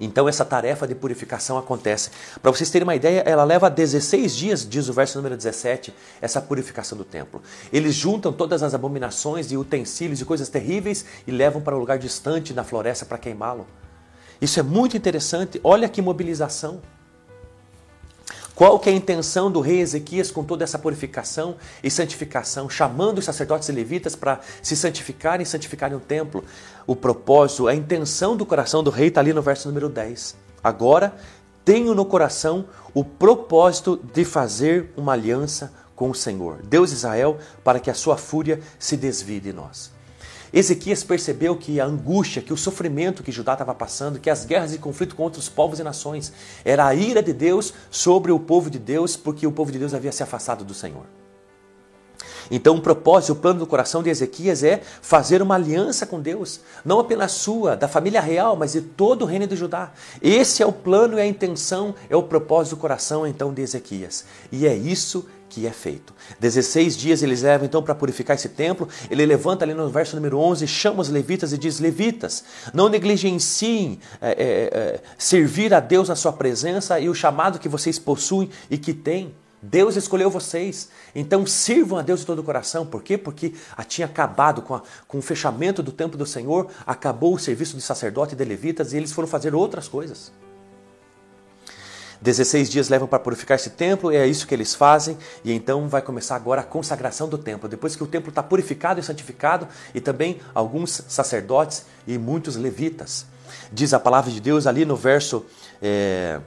Então 0.00 0.28
essa 0.28 0.44
tarefa 0.44 0.86
de 0.86 0.94
purificação 0.94 1.58
acontece. 1.58 2.10
Para 2.40 2.50
vocês 2.50 2.70
terem 2.70 2.84
uma 2.84 2.94
ideia, 2.94 3.20
ela 3.26 3.44
leva 3.44 3.68
16 3.68 4.36
dias, 4.36 4.68
diz 4.68 4.88
o 4.88 4.92
verso 4.92 5.18
número 5.18 5.36
17, 5.36 5.92
essa 6.20 6.40
purificação 6.40 6.96
do 6.96 7.04
templo. 7.04 7.42
Eles 7.72 7.94
juntam 7.94 8.32
todas 8.32 8.62
as 8.62 8.74
abominações 8.74 9.50
e 9.50 9.56
utensílios 9.56 10.20
e 10.20 10.24
coisas 10.24 10.48
terríveis 10.48 11.04
e 11.26 11.32
levam 11.32 11.60
para 11.60 11.74
um 11.74 11.80
lugar 11.80 11.98
distante 11.98 12.54
na 12.54 12.62
floresta 12.62 13.04
para 13.04 13.18
queimá-lo. 13.18 13.66
Isso 14.40 14.60
é 14.60 14.62
muito 14.62 14.96
interessante. 14.96 15.60
Olha 15.64 15.88
que 15.88 16.00
mobilização. 16.00 16.80
Qual 18.58 18.76
que 18.80 18.90
é 18.90 18.92
a 18.92 18.96
intenção 18.96 19.52
do 19.52 19.60
rei 19.60 19.78
Ezequias 19.78 20.32
com 20.32 20.42
toda 20.42 20.64
essa 20.64 20.76
purificação 20.76 21.54
e 21.80 21.88
santificação, 21.88 22.68
chamando 22.68 23.18
os 23.18 23.24
sacerdotes 23.24 23.68
e 23.68 23.72
levitas 23.72 24.16
para 24.16 24.40
se 24.60 24.74
santificarem 24.74 25.44
e 25.44 25.46
santificarem 25.46 25.96
o 25.96 26.00
templo? 26.00 26.42
O 26.84 26.96
propósito, 26.96 27.68
a 27.68 27.74
intenção 27.76 28.36
do 28.36 28.44
coração 28.44 28.82
do 28.82 28.90
rei 28.90 29.06
está 29.06 29.20
ali 29.20 29.32
no 29.32 29.42
verso 29.42 29.68
número 29.68 29.88
10. 29.88 30.34
Agora 30.60 31.14
tenho 31.64 31.94
no 31.94 32.04
coração 32.04 32.64
o 32.92 33.04
propósito 33.04 33.96
de 34.12 34.24
fazer 34.24 34.92
uma 34.96 35.12
aliança 35.12 35.72
com 35.94 36.10
o 36.10 36.14
Senhor, 36.14 36.60
Deus 36.64 36.90
Israel, 36.90 37.38
para 37.62 37.78
que 37.78 37.92
a 37.92 37.94
sua 37.94 38.16
fúria 38.16 38.58
se 38.76 38.96
desvie 38.96 39.38
de 39.38 39.52
nós. 39.52 39.92
Ezequias 40.52 41.04
percebeu 41.04 41.56
que 41.56 41.80
a 41.80 41.84
angústia, 41.84 42.42
que 42.42 42.52
o 42.52 42.56
sofrimento 42.56 43.22
que 43.22 43.32
Judá 43.32 43.52
estava 43.52 43.74
passando, 43.74 44.18
que 44.18 44.30
as 44.30 44.44
guerras 44.44 44.74
e 44.74 44.78
conflito 44.78 45.14
com 45.14 45.22
outros 45.22 45.48
povos 45.48 45.78
e 45.78 45.82
nações, 45.82 46.32
era 46.64 46.86
a 46.86 46.94
ira 46.94 47.22
de 47.22 47.32
Deus 47.32 47.74
sobre 47.90 48.32
o 48.32 48.40
povo 48.40 48.70
de 48.70 48.78
Deus, 48.78 49.16
porque 49.16 49.46
o 49.46 49.52
povo 49.52 49.70
de 49.70 49.78
Deus 49.78 49.94
havia 49.94 50.12
se 50.12 50.22
afastado 50.22 50.64
do 50.64 50.74
Senhor. 50.74 51.17
Então, 52.50 52.76
o 52.76 52.80
propósito, 52.80 53.32
o 53.32 53.36
plano 53.36 53.60
do 53.60 53.66
coração 53.66 54.02
de 54.02 54.10
Ezequias 54.10 54.62
é 54.62 54.80
fazer 55.02 55.42
uma 55.42 55.54
aliança 55.54 56.06
com 56.06 56.20
Deus, 56.20 56.60
não 56.84 56.98
apenas 56.98 57.32
sua, 57.32 57.76
da 57.76 57.88
família 57.88 58.20
real, 58.20 58.56
mas 58.56 58.72
de 58.72 58.80
todo 58.80 59.22
o 59.22 59.26
reino 59.26 59.46
de 59.46 59.56
Judá. 59.56 59.92
Esse 60.22 60.62
é 60.62 60.66
o 60.66 60.72
plano 60.72 61.18
e 61.18 61.20
a 61.20 61.26
intenção, 61.26 61.94
é 62.08 62.16
o 62.16 62.22
propósito 62.22 62.76
do 62.76 62.80
coração 62.80 63.26
então 63.26 63.52
de 63.52 63.62
Ezequias. 63.62 64.24
E 64.50 64.66
é 64.66 64.74
isso 64.74 65.26
que 65.48 65.66
é 65.66 65.70
feito. 65.70 66.14
16 66.38 66.96
dias 66.96 67.22
eles 67.22 67.42
levam 67.42 67.66
então 67.66 67.82
para 67.82 67.94
purificar 67.94 68.36
esse 68.36 68.48
templo. 68.48 68.88
Ele 69.10 69.24
levanta 69.24 69.64
ali 69.64 69.74
no 69.74 69.88
verso 69.88 70.14
número 70.14 70.38
11, 70.38 70.66
chama 70.66 71.00
os 71.00 71.08
levitas 71.08 71.52
e 71.52 71.58
diz: 71.58 71.80
Levitas, 71.80 72.44
não 72.72 72.88
negligenciem 72.88 73.98
é, 74.20 74.30
é, 74.30 74.34
é, 74.38 75.00
servir 75.16 75.72
a 75.72 75.80
Deus 75.80 76.08
na 76.08 76.16
sua 76.16 76.32
presença 76.32 77.00
e 77.00 77.08
o 77.08 77.14
chamado 77.14 77.58
que 77.58 77.68
vocês 77.68 77.98
possuem 77.98 78.50
e 78.70 78.76
que 78.76 78.92
têm. 78.92 79.34
Deus 79.60 79.96
escolheu 79.96 80.30
vocês, 80.30 80.88
então 81.14 81.44
sirvam 81.44 81.98
a 81.98 82.02
Deus 82.02 82.20
de 82.20 82.26
todo 82.26 82.38
o 82.38 82.44
coração. 82.44 82.86
Por 82.86 83.02
quê? 83.02 83.18
Porque 83.18 83.54
tinha 83.88 84.06
acabado 84.06 84.62
com, 84.62 84.74
a, 84.74 84.82
com 85.06 85.18
o 85.18 85.22
fechamento 85.22 85.82
do 85.82 85.90
templo 85.90 86.16
do 86.16 86.26
Senhor, 86.26 86.70
acabou 86.86 87.34
o 87.34 87.38
serviço 87.38 87.76
de 87.76 87.82
sacerdote 87.82 88.34
e 88.34 88.36
de 88.36 88.44
levitas 88.44 88.92
e 88.92 88.96
eles 88.96 89.12
foram 89.12 89.26
fazer 89.26 89.54
outras 89.54 89.88
coisas. 89.88 90.32
16 92.20 92.68
dias 92.68 92.88
levam 92.88 93.06
para 93.06 93.18
purificar 93.18 93.56
esse 93.56 93.70
templo, 93.70 94.12
e 94.12 94.16
é 94.16 94.26
isso 94.26 94.46
que 94.46 94.54
eles 94.54 94.74
fazem, 94.74 95.16
e 95.44 95.52
então 95.52 95.88
vai 95.88 96.02
começar 96.02 96.34
agora 96.34 96.62
a 96.62 96.64
consagração 96.64 97.28
do 97.28 97.38
templo. 97.38 97.68
Depois 97.68 97.94
que 97.94 98.02
o 98.02 98.06
templo 98.06 98.30
está 98.30 98.42
purificado 98.42 98.98
e 98.98 99.02
santificado, 99.02 99.68
e 99.94 100.00
também 100.00 100.40
alguns 100.54 101.02
sacerdotes 101.08 101.84
e 102.06 102.18
muitos 102.18 102.56
levitas. 102.56 103.24
Diz 103.72 103.94
a 103.94 104.00
palavra 104.00 104.30
de 104.30 104.40
Deus 104.40 104.66
ali 104.66 104.84
no 104.84 104.96
verso 104.96 105.46
é, 105.80 106.40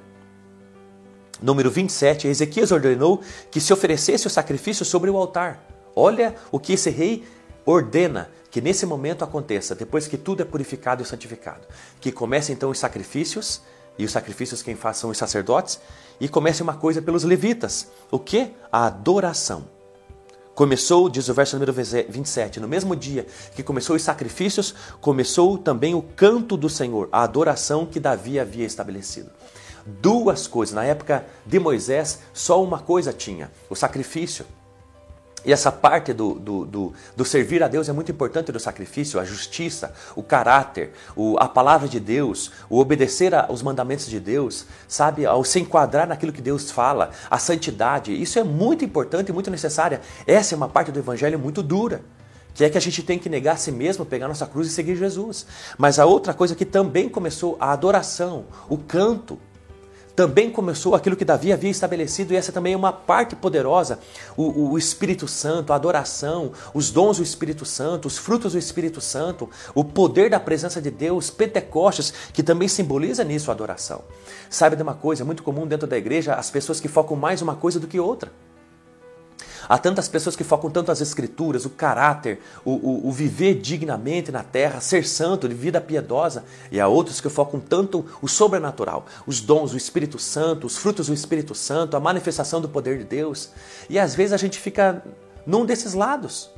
número 1.42 1.72
27, 1.72 2.28
Ezequias 2.28 2.72
ordenou 2.72 3.22
que 3.50 3.60
se 3.60 3.74
oferecesse 3.74 4.28
o 4.28 4.30
sacrifício 4.30 4.86
sobre 4.86 5.10
o 5.10 5.18
altar. 5.18 5.66
Olha 5.96 6.36
o 6.52 6.60
que 6.60 6.74
esse 6.74 6.90
rei 6.90 7.24
ordena 7.66 8.30
que 8.50 8.62
nesse 8.62 8.86
momento 8.86 9.24
aconteça, 9.24 9.74
depois 9.74 10.08
que 10.08 10.18
tudo 10.18 10.42
é 10.42 10.46
purificado 10.46 11.02
e 11.02 11.06
santificado. 11.06 11.66
Que 12.00 12.12
comece 12.12 12.52
então 12.52 12.70
os 12.70 12.80
sacrifícios 12.80 13.62
e 13.98 14.06
os 14.06 14.12
sacrifícios 14.12 14.62
quem 14.62 14.76
faz 14.76 14.98
são 14.98 15.10
os 15.10 15.18
sacerdotes, 15.18 15.80
e 16.20 16.28
comece 16.28 16.64
uma 16.64 16.76
coisa 16.76 17.02
pelos 17.02 17.24
levitas. 17.24 17.88
O 18.10 18.20
que? 18.20 18.52
A 18.72 18.88
adoração. 18.88 19.66
Começou, 20.56 21.10
diz 21.10 21.30
o 21.30 21.34
verso 21.34 21.56
número 21.56 21.74
27, 21.74 22.60
no 22.60 22.68
mesmo 22.68 22.96
dia 22.96 23.26
que 23.56 23.64
começou 23.64 23.96
os 23.96 24.02
sacrifícios, 24.02 24.76
começou 25.00 25.58
também 25.58 25.96
o 25.96 26.02
canto 26.02 26.58
do 26.58 26.70
Senhor, 26.70 27.10
a 27.12 27.24
adoração 27.24 27.86
que 27.86 28.00
Davi 28.00 28.40
havia 28.40 28.66
estabelecido. 28.66 29.30
Duas 29.86 30.48
coisas, 30.48 30.76
na 30.76 30.84
época 30.84 31.26
de 31.46 31.60
Moisés, 31.60 32.20
só 32.34 32.64
uma 32.64 32.80
coisa 32.80 33.12
tinha: 33.12 33.52
o 33.70 33.76
sacrifício. 33.76 34.46
E 35.44 35.52
essa 35.52 35.72
parte 35.72 36.14
do, 36.14 36.36
do, 36.36 36.66
do, 36.66 36.94
do, 37.16 37.26
servir 37.26 37.64
a 37.64 37.68
Deus 37.68 37.90
é 37.90 37.92
muito 37.92 38.12
importante 38.12 38.52
do 38.52 38.60
sacrifício, 38.60 39.20
a 39.20 39.26
justiça, 39.26 39.92
o 40.16 40.22
caráter, 40.22 40.92
o, 41.16 41.36
a 41.40 41.48
palavra 41.48 41.88
de 41.88 42.00
Deus, 42.00 42.52
o 42.70 42.80
obedecer 42.80 43.34
aos 43.34 43.64
mandamentos 43.64 44.06
de 44.06 44.20
Deus, 44.20 44.68
sabe? 44.88 45.26
Ao 45.26 45.44
se 45.44 45.60
enquadrar 45.60 46.08
naquilo 46.08 46.32
que 46.32 46.44
Deus 46.44 46.70
fala, 46.70 47.10
a 47.30 47.40
santidade. 47.40 48.14
Isso 48.14 48.38
é 48.38 48.44
muito 48.44 48.86
importante 48.86 49.30
e 49.30 49.34
muito 49.34 49.50
necessária. 49.50 50.02
Essa 50.28 50.54
é 50.54 50.58
uma 50.58 50.70
parte 50.70 50.92
do 50.92 51.00
evangelho 51.00 51.40
muito 51.40 51.64
dura. 51.64 52.02
Que 52.54 52.66
é 52.66 52.70
que 52.70 52.78
a 52.78 52.82
gente 52.82 53.02
tem 53.02 53.18
que 53.18 53.30
negar 53.30 53.54
a 53.54 53.58
si 53.58 53.72
mesmo, 53.72 54.06
pegar 54.06 54.28
nossa 54.28 54.46
cruz 54.46 54.68
e 54.68 54.70
seguir 54.70 54.96
Jesus. 54.96 55.48
Mas 55.76 55.98
a 55.98 56.06
outra 56.06 56.34
coisa 56.34 56.54
que 56.54 56.66
também 56.66 57.10
começou, 57.10 57.58
a 57.60 57.72
adoração, 57.72 58.46
o 58.70 58.78
canto, 58.78 59.40
também 60.22 60.52
começou 60.52 60.94
aquilo 60.94 61.16
que 61.16 61.26
Davi 61.26 61.52
havia 61.52 61.72
estabelecido, 61.72 62.32
e 62.32 62.38
essa 62.38 62.52
também 62.52 62.74
é 62.74 62.78
uma 62.78 62.94
parte 62.94 63.36
poderosa: 63.36 63.98
o, 64.38 64.70
o, 64.70 64.78
Espírito 64.78 65.28
Santo, 65.28 65.74
a 65.74 65.76
adoração, 65.76 66.52
os 66.76 66.92
dons 66.92 67.18
do 67.18 67.24
Espírito 67.24 67.66
Santo, 67.66 68.08
os 68.08 68.20
frutos 68.20 68.54
do 68.54 68.60
Espírito 68.60 69.02
Santo, 69.02 69.50
o 69.74 69.84
poder 69.84 70.30
da 70.30 70.40
presença 70.40 70.80
de 70.80 70.92
Deus, 70.92 71.32
Pentecostes, 71.32 72.14
que 72.32 72.44
também 72.44 72.68
simboliza 72.68 73.24
nisso 73.24 73.50
a 73.50 73.54
adoração. 73.56 74.04
Sabe 74.48 74.76
de 74.76 74.84
uma 74.84 74.94
coisa, 74.94 75.24
é 75.24 75.26
muito 75.26 75.42
comum 75.42 75.66
dentro 75.66 75.88
da 75.88 75.98
igreja 75.98 76.36
as 76.36 76.52
pessoas 76.52 76.80
que 76.80 76.88
focam 76.88 77.18
mais 77.18 77.42
uma 77.42 77.56
coisa 77.56 77.80
do 77.80 77.88
que 77.88 78.00
outra. 78.00 78.32
Há 79.68 79.78
tantas 79.78 80.08
pessoas 80.08 80.36
que 80.36 80.44
focam 80.44 80.70
tanto 80.70 80.92
as 80.92 81.02
escrituras, 81.02 81.66
o 81.66 81.70
caráter, 81.70 82.42
o, 82.64 82.72
o, 82.72 83.08
o, 83.08 83.12
viver 83.12 83.56
dignamente 83.56 84.32
na 84.32 84.44
terra, 84.44 84.80
ser 84.80 85.06
santo, 85.06 85.48
de 85.48 85.56
vida 85.56 85.80
piedosa, 85.80 86.44
e 86.72 86.80
há 86.80 86.88
outros 86.88 87.22
que 87.22 87.30
focam 87.30 87.60
tanto 87.60 88.06
o 88.22 88.28
sobrenatural, 88.28 89.06
os 89.26 89.42
dons, 89.42 89.74
o 89.74 89.78
Espírito 89.78 90.20
Santo, 90.20 90.68
os 90.68 90.78
frutos 90.78 91.08
do 91.08 91.14
Espírito 91.14 91.54
Santo, 91.56 91.96
a 91.96 92.00
manifestação 92.00 92.62
do 92.62 92.70
poder 92.70 92.98
de 92.98 93.04
Deus. 93.04 93.50
E 93.90 94.00
às 94.00 94.16
vezes 94.16 94.34
a 94.34 94.38
gente 94.38 94.60
fica 94.60 95.04
num 95.46 95.66
desses 95.66 95.94
lados. 95.94 96.50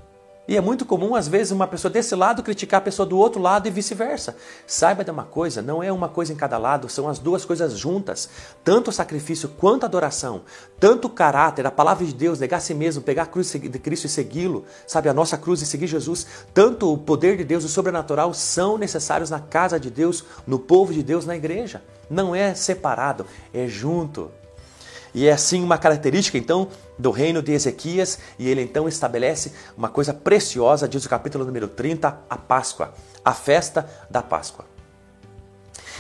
E 0.46 0.58
é 0.58 0.62
muito 0.62 0.86
comum, 0.86 1.16
às 1.16 1.26
vezes, 1.26 1.52
uma 1.52 1.66
pessoa 1.66 1.90
desse 1.90 2.14
lado 2.16 2.44
criticar 2.44 2.80
a 2.80 2.84
pessoa 2.84 3.06
do 3.06 3.18
outro 3.18 3.42
lado 3.42 3.66
e 3.66 3.72
vice-versa. 3.72 4.36
Saiba 4.68 5.02
de 5.02 5.10
uma 5.10 5.24
coisa, 5.24 5.62
não 5.62 5.82
é 5.82 5.90
uma 5.90 6.10
coisa 6.10 6.34
em 6.34 6.36
cada 6.36 6.58
lado, 6.58 6.90
são 6.90 7.08
as 7.08 7.18
duas 7.18 7.46
coisas 7.46 7.78
juntas. 7.78 8.30
Tanto 8.62 8.90
o 8.90 8.94
sacrifício 8.94 9.48
quanto 9.48 9.84
a 9.84 9.88
adoração, 9.88 10.42
tanto 10.78 11.08
o 11.08 11.10
caráter, 11.10 11.66
a 11.66 11.72
palavra 11.72 12.06
de 12.06 12.14
Deus, 12.14 12.40
negar 12.40 12.58
a 12.58 12.60
si 12.60 12.74
mesmo, 12.74 13.02
pegar 13.02 13.24
a 13.24 13.26
cruz 13.28 13.54
de 13.54 13.80
Cristo 13.80 14.06
e 14.06 14.10
segui-lo, 14.10 14.66
sabe, 14.86 15.08
a 15.08 15.14
nossa 15.14 15.38
cruz 15.38 15.62
e 15.62 15.66
seguir 15.66 15.88
Jesus, 15.88 16.28
tanto 16.54 16.92
o 16.92 16.98
poder 16.98 17.38
de 17.38 17.46
Deus, 17.46 17.64
o 17.64 17.70
sobrenatural, 17.70 18.34
são 18.34 18.78
necessários 18.78 19.30
na 19.30 19.40
casa 19.40 19.80
de 19.80 19.90
Deus, 19.90 20.26
no 20.46 20.60
povo 20.60 20.94
de 20.94 21.02
Deus, 21.02 21.26
na 21.26 21.38
igreja. 21.38 21.82
Não 22.10 22.36
é 22.36 22.54
separado, 22.54 23.26
é 23.54 23.66
junto. 23.66 24.30
E 25.14 25.28
é 25.28 25.32
assim 25.32 25.64
uma 25.64 25.78
característica 25.78 26.38
então 26.38 26.68
do 26.98 27.12
reino 27.12 27.42
de 27.42 27.52
Ezequias, 27.52 28.20
e 28.38 28.50
ele 28.50 28.62
então 28.62 28.88
estabelece 28.88 29.54
uma 29.78 29.90
coisa 29.90 30.14
preciosa, 30.14 30.88
diz 30.88 31.06
o 31.06 31.10
capítulo 31.10 31.46
número 31.46 31.68
30, 31.68 32.20
a 32.30 32.38
Páscoa, 32.38 32.94
a 33.24 33.34
festa 33.34 33.90
da 34.10 34.22
Páscoa. 34.22 34.74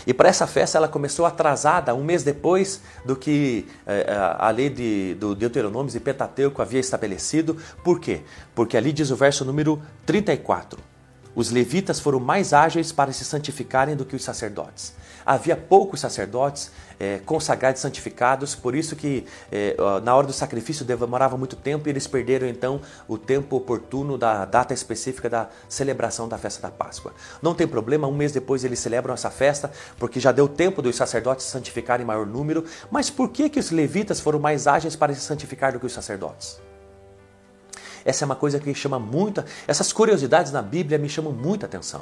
E 0.05 0.13
para 0.13 0.29
essa 0.29 0.45
festa 0.45 0.77
ela 0.77 0.87
começou 0.87 1.25
atrasada, 1.25 1.95
um 1.95 2.03
mês 2.03 2.23
depois 2.23 2.81
do 3.05 3.15
que 3.15 3.65
eh, 3.87 4.05
a 4.37 4.49
lei 4.49 4.69
de, 4.69 5.15
do 5.15 5.33
Deuteronômio 5.33 5.95
e 5.95 5.99
Pentateuco 5.99 6.61
havia 6.61 6.79
estabelecido. 6.79 7.57
Por 7.83 7.99
quê? 7.99 8.21
Porque 8.53 8.75
ali 8.75 8.91
diz 8.91 9.11
o 9.11 9.15
verso 9.15 9.45
número 9.45 9.81
34. 10.05 10.92
Os 11.35 11.49
levitas 11.49 11.99
foram 11.99 12.19
mais 12.19 12.53
ágeis 12.53 12.91
para 12.91 13.11
se 13.11 13.25
santificarem 13.25 13.95
do 13.95 14.05
que 14.05 14.15
os 14.15 14.23
sacerdotes. 14.23 14.93
Havia 15.25 15.55
poucos 15.55 16.01
sacerdotes 16.01 16.69
é, 16.99 17.19
consagrados 17.25 17.79
e 17.79 17.81
santificados, 17.81 18.55
por 18.55 18.75
isso 18.75 18.95
que 18.95 19.25
é, 19.51 19.75
na 20.03 20.15
hora 20.15 20.27
do 20.27 20.33
sacrifício 20.33 20.85
demorava 20.85 21.37
muito 21.37 21.55
tempo 21.55 21.87
e 21.87 21.91
eles 21.91 22.05
perderam 22.07 22.47
então 22.47 22.81
o 23.07 23.17
tempo 23.17 23.55
oportuno 23.55 24.17
da 24.17 24.45
data 24.45 24.73
específica 24.73 25.29
da 25.29 25.49
celebração 25.69 26.27
da 26.27 26.37
festa 26.37 26.61
da 26.61 26.71
Páscoa. 26.71 27.13
Não 27.41 27.55
tem 27.55 27.67
problema, 27.67 28.07
um 28.07 28.15
mês 28.15 28.31
depois 28.31 28.63
eles 28.63 28.79
celebram 28.79 29.13
essa 29.13 29.29
festa, 29.29 29.71
porque 29.97 30.19
já 30.19 30.31
deu 30.31 30.47
tempo 30.47 30.81
dos 30.81 30.95
sacerdotes 30.95 31.45
se 31.45 31.51
santificarem 31.51 32.03
em 32.03 32.07
maior 32.07 32.25
número, 32.25 32.65
mas 32.91 33.09
por 33.09 33.29
que, 33.29 33.49
que 33.49 33.59
os 33.59 33.71
levitas 33.71 34.19
foram 34.19 34.39
mais 34.39 34.67
ágeis 34.67 34.95
para 34.95 35.13
se 35.13 35.21
santificar 35.21 35.71
do 35.71 35.79
que 35.79 35.85
os 35.85 35.93
sacerdotes? 35.93 36.72
Essa 38.05 38.23
é 38.23 38.25
uma 38.25 38.35
coisa 38.35 38.59
que 38.59 38.73
chama 38.73 38.99
muita. 38.99 39.45
Essas 39.67 39.93
curiosidades 39.93 40.51
na 40.51 40.61
Bíblia 40.61 40.97
me 40.97 41.09
chamam 41.09 41.31
muita 41.31 41.65
atenção. 41.65 42.01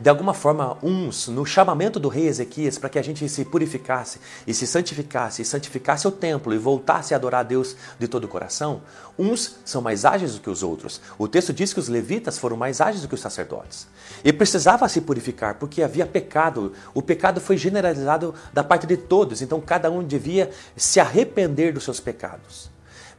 De 0.00 0.08
alguma 0.08 0.32
forma, 0.32 0.78
uns, 0.82 1.28
no 1.28 1.44
chamamento 1.44 2.00
do 2.00 2.08
rei 2.08 2.26
Ezequias, 2.26 2.78
para 2.78 2.88
que 2.88 2.98
a 2.98 3.02
gente 3.02 3.28
se 3.28 3.44
purificasse 3.44 4.18
e 4.46 4.54
se 4.54 4.66
santificasse, 4.66 5.42
e 5.42 5.44
santificasse 5.44 6.08
o 6.08 6.10
templo 6.10 6.54
e 6.54 6.58
voltasse 6.58 7.12
a 7.12 7.18
adorar 7.18 7.40
a 7.40 7.44
Deus 7.44 7.76
de 7.98 8.08
todo 8.08 8.24
o 8.24 8.28
coração, 8.28 8.80
uns 9.18 9.58
são 9.62 9.82
mais 9.82 10.06
ágeis 10.06 10.34
do 10.34 10.40
que 10.40 10.48
os 10.48 10.62
outros. 10.62 11.02
O 11.18 11.28
texto 11.28 11.52
diz 11.52 11.74
que 11.74 11.80
os 11.80 11.88
levitas 11.88 12.38
foram 12.38 12.56
mais 12.56 12.80
ágeis 12.80 13.02
do 13.02 13.08
que 13.08 13.14
os 13.14 13.20
sacerdotes. 13.20 13.86
E 14.24 14.32
precisava 14.32 14.88
se 14.88 15.02
purificar, 15.02 15.56
porque 15.56 15.82
havia 15.82 16.06
pecado. 16.06 16.72
O 16.94 17.02
pecado 17.02 17.38
foi 17.38 17.58
generalizado 17.58 18.34
da 18.54 18.64
parte 18.64 18.86
de 18.86 18.96
todos, 18.96 19.42
então 19.42 19.60
cada 19.60 19.90
um 19.90 20.02
devia 20.02 20.50
se 20.76 20.98
arrepender 20.98 21.74
dos 21.74 21.84
seus 21.84 22.00
pecados 22.00 22.70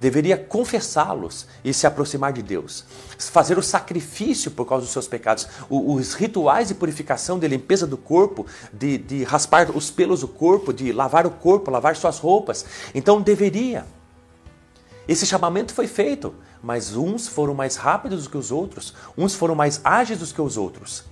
deveria 0.01 0.36
confessá-los 0.36 1.46
e 1.63 1.72
se 1.72 1.86
aproximar 1.86 2.34
de 2.34 2.41
Deus. 2.41 2.84
Fazer 3.20 3.60
o 3.60 3.62
sacrifício 3.62 4.50
por 4.50 4.65
causa 4.65 4.84
dos 4.84 4.91
seus 4.91 5.08
pecados. 5.08 5.48
Os 5.70 6.15
rituais 6.15 6.70
de 6.70 6.74
purificação, 6.74 7.38
de 7.38 7.48
limpeza 7.48 7.86
do 7.86 7.98
corpo, 7.98 8.48
de, 8.74 8.98
de 8.98 9.24
raspar 9.24 9.70
os 9.70 9.91
pelos 9.91 10.22
do 10.22 10.27
corpo, 10.27 10.74
de 10.74 10.91
lavar 10.91 11.27
o 11.27 11.29
corpo, 11.29 11.70
lavar 11.70 11.96
suas 11.96 12.17
roupas. 12.17 12.65
Então 12.96 13.22
deveria. 13.22 13.86
Esse 15.08 15.27
chamamento 15.27 15.72
foi 15.72 15.86
feito, 15.86 16.34
mas 16.63 16.96
uns 16.96 17.27
foram 17.27 17.53
mais 17.53 17.75
rápidos 17.75 18.24
do 18.24 18.29
que 18.31 18.38
os 18.38 18.51
outros, 18.51 18.96
uns 19.15 19.36
foram 19.36 19.53
mais 19.53 19.81
ágeis 19.84 20.17
do 20.17 20.25
que 20.25 20.41
os 20.41 20.58
outros. 20.58 21.11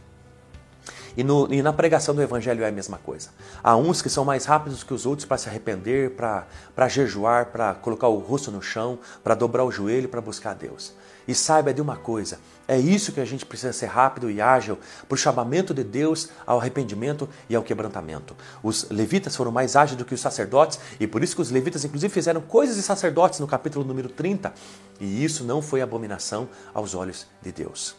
E, 1.20 1.24
no, 1.24 1.54
e, 1.54 1.62
na 1.62 1.74
pregação 1.74 2.16
do 2.16 2.22
Evangelho 2.22 2.64
é 2.64 2.70
a 2.70 2.72
mesma 2.72 2.98
coisa. 2.98 3.32
Há 3.62 3.76
uns 3.76 4.02
que 4.02 4.10
são 4.10 4.24
mais 4.24 4.46
rápidos 4.46 4.84
que 4.84 4.94
os 4.94 5.06
outros 5.06 5.26
para 5.26 5.38
se 5.38 5.50
arrepender, 5.50 6.12
para 6.12 6.88
jejuar, 6.88 7.48
para 7.48 7.74
colocar 7.74 8.08
o 8.08 8.20
rosto 8.20 8.50
no 8.50 8.62
chão, 8.62 8.98
para 9.22 9.36
dobrar 9.36 9.66
o 9.66 9.72
joelho, 9.72 10.08
para 10.08 10.22
buscar 10.22 10.52
a 10.52 10.54
Deus. 10.54 10.94
E 11.28 11.36
saiba 11.36 11.74
de 11.74 11.82
uma 11.82 11.98
coisa: 11.98 12.40
é 12.66 12.80
isso 12.80 13.12
que 13.12 13.20
a 13.20 13.26
gente 13.26 13.46
precisa 13.46 13.74
ser 13.74 13.88
rápido 13.88 14.32
e 14.32 14.40
ágil 14.40 14.78
para 15.10 15.16
o 15.16 15.18
chamamento 15.18 15.74
de 15.74 15.84
Deus 15.84 16.30
ao 16.48 16.58
arrependimento 16.58 17.28
e 17.50 17.56
ao 17.56 17.64
quebrantamento. 17.64 18.34
Os 18.64 18.90
levitas 18.90 19.36
foram 19.36 19.52
mais 19.52 19.76
ágeis 19.76 19.98
do 19.98 20.06
que 20.06 20.14
os 20.14 20.22
sacerdotes, 20.22 20.80
e 21.02 21.06
por 21.06 21.22
isso 21.22 21.36
que 21.36 21.42
os 21.42 21.52
levitas, 21.52 21.84
inclusive, 21.84 22.14
fizeram 22.14 22.40
coisas 22.40 22.78
de 22.78 22.82
sacerdotes 22.82 23.42
no 23.42 23.48
capítulo 23.48 23.84
número 23.84 24.08
30. 24.08 24.54
E 25.02 25.22
isso 25.22 25.44
não 25.44 25.62
foi 25.62 25.82
abominação 25.82 26.48
aos 26.74 26.96
olhos 26.96 27.28
de 27.42 27.52
Deus. 27.52 27.99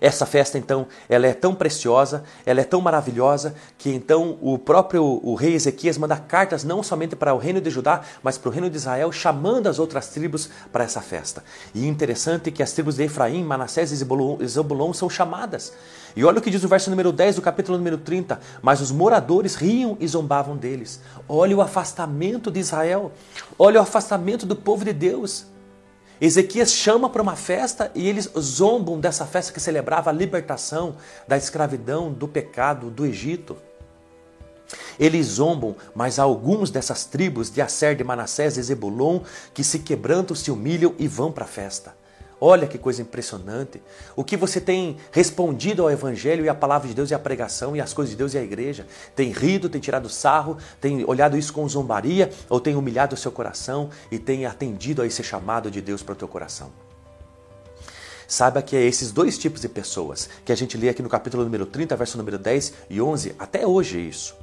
Essa 0.00 0.24
festa, 0.24 0.56
então, 0.56 0.86
ela 1.08 1.26
é 1.26 1.34
tão 1.34 1.54
preciosa, 1.54 2.24
ela 2.46 2.60
é 2.60 2.64
tão 2.64 2.80
maravilhosa, 2.80 3.54
que 3.76 3.90
então 3.90 4.38
o 4.40 4.58
próprio 4.58 5.20
o 5.22 5.34
rei 5.34 5.54
Ezequias 5.54 5.98
manda 5.98 6.16
cartas 6.16 6.64
não 6.64 6.82
somente 6.82 7.14
para 7.14 7.34
o 7.34 7.38
reino 7.38 7.60
de 7.60 7.68
Judá, 7.68 8.00
mas 8.22 8.38
para 8.38 8.48
o 8.48 8.52
reino 8.52 8.70
de 8.70 8.76
Israel, 8.76 9.12
chamando 9.12 9.66
as 9.66 9.78
outras 9.78 10.08
tribos 10.08 10.48
para 10.72 10.84
essa 10.84 11.02
festa. 11.02 11.44
E 11.74 11.86
interessante 11.86 12.50
que 12.50 12.62
as 12.62 12.72
tribos 12.72 12.96
de 12.96 13.04
Efraim, 13.04 13.44
Manassés 13.44 13.92
e 13.92 13.96
Zebulon 13.96 14.92
são 14.94 15.10
chamadas. 15.10 15.72
E 16.16 16.24
olha 16.24 16.38
o 16.38 16.42
que 16.42 16.50
diz 16.50 16.64
o 16.64 16.68
verso 16.68 16.90
número 16.90 17.12
10 17.12 17.36
do 17.36 17.42
capítulo 17.42 17.78
número 17.78 17.98
30. 17.98 18.40
Mas 18.62 18.80
os 18.80 18.90
moradores 18.90 19.54
riam 19.54 19.96
e 20.00 20.08
zombavam 20.08 20.56
deles. 20.56 21.00
Olha 21.28 21.56
o 21.56 21.60
afastamento 21.60 22.50
de 22.50 22.58
Israel. 22.58 23.12
Olha 23.58 23.80
o 23.80 23.82
afastamento 23.82 24.44
do 24.44 24.56
povo 24.56 24.84
de 24.84 24.92
Deus. 24.92 25.46
Ezequias 26.20 26.72
chama 26.72 27.08
para 27.08 27.22
uma 27.22 27.34
festa 27.34 27.90
e 27.94 28.06
eles 28.06 28.30
zombam 28.38 29.00
dessa 29.00 29.24
festa 29.24 29.52
que 29.54 29.60
celebrava 29.60 30.10
a 30.10 30.12
libertação 30.12 30.96
da 31.26 31.36
escravidão, 31.36 32.12
do 32.12 32.28
pecado, 32.28 32.90
do 32.90 33.06
Egito. 33.06 33.56
Eles 34.98 35.26
zombam, 35.26 35.74
mas 35.94 36.18
há 36.18 36.22
alguns 36.22 36.70
dessas 36.70 37.06
tribos 37.06 37.50
de 37.50 37.62
Asser, 37.62 37.96
de 37.96 38.04
Manassés 38.04 38.58
e 38.58 38.62
Zebulon 38.62 39.20
que 39.54 39.64
se 39.64 39.78
quebrantam, 39.78 40.36
se 40.36 40.50
humilham 40.50 40.94
e 40.98 41.08
vão 41.08 41.32
para 41.32 41.44
a 41.44 41.48
festa. 41.48 41.99
Olha 42.40 42.66
que 42.66 42.78
coisa 42.78 43.02
impressionante. 43.02 43.82
O 44.16 44.24
que 44.24 44.34
você 44.34 44.60
tem 44.60 44.96
respondido 45.12 45.82
ao 45.82 45.90
Evangelho 45.90 46.44
e 46.44 46.48
à 46.48 46.54
palavra 46.54 46.88
de 46.88 46.94
Deus 46.94 47.10
e 47.10 47.14
à 47.14 47.18
pregação 47.18 47.76
e 47.76 47.80
às 47.80 47.92
coisas 47.92 48.10
de 48.10 48.16
Deus 48.16 48.32
e 48.32 48.38
à 48.38 48.42
igreja? 48.42 48.86
Tem 49.14 49.30
rido, 49.30 49.68
tem 49.68 49.80
tirado 49.80 50.08
sarro, 50.08 50.56
tem 50.80 51.04
olhado 51.04 51.36
isso 51.36 51.52
com 51.52 51.68
zombaria 51.68 52.30
ou 52.48 52.58
tem 52.58 52.74
humilhado 52.74 53.14
o 53.14 53.18
seu 53.18 53.30
coração 53.30 53.90
e 54.10 54.18
tem 54.18 54.46
atendido 54.46 55.02
a 55.02 55.06
esse 55.06 55.22
chamado 55.22 55.70
de 55.70 55.82
Deus 55.82 56.02
para 56.02 56.14
o 56.14 56.16
teu 56.16 56.28
coração? 56.28 56.72
Saiba 58.26 58.62
que 58.62 58.74
é 58.74 58.82
esses 58.86 59.12
dois 59.12 59.36
tipos 59.36 59.60
de 59.60 59.68
pessoas 59.68 60.30
que 60.44 60.52
a 60.52 60.56
gente 60.56 60.78
lê 60.78 60.88
aqui 60.88 61.02
no 61.02 61.08
capítulo 61.10 61.44
número 61.44 61.66
30, 61.66 61.94
verso 61.96 62.16
número 62.16 62.38
10 62.38 62.72
e 62.88 63.02
11, 63.02 63.34
até 63.38 63.66
hoje 63.66 63.98
é 63.98 64.00
isso. 64.02 64.39